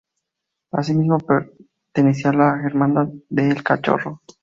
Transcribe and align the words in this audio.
Asimismo 0.71 1.19
pertenecía 1.19 2.31
a 2.31 2.33
la 2.33 2.59
Hermandad 2.65 3.09
de 3.29 3.49
El 3.51 3.61
Cachorro. 3.63 4.19